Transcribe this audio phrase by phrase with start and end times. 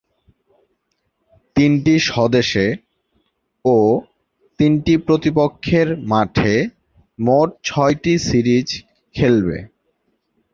[1.55, 2.67] তিনটি স্ব-দেশে
[3.65, 3.77] ও
[4.59, 6.53] তিনটি প্রতিপক্ষের মাঠে
[7.19, 8.67] মোট ছয়টি সিরিজ
[9.15, 9.57] খেলবে।